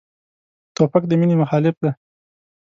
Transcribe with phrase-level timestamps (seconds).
[0.75, 1.91] توپک د مینې مخالف دی.